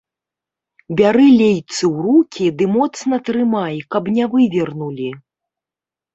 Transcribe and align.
Бяры 1.01 1.25
лейцы 1.41 1.75
ў 1.75 1.95
рукі 2.05 2.45
ды 2.63 2.69
моцна 2.77 3.15
трымай, 3.29 3.75
каб 3.93 4.03
не 4.19 4.25
вывернулі! 4.35 5.09